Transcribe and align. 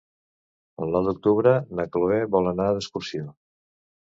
El 0.85 0.95
nou 0.95 1.03
d'octubre 1.09 1.53
na 1.81 1.87
Chloé 1.97 2.17
vol 2.37 2.53
anar 2.53 2.67
d'excursió. 2.79 3.29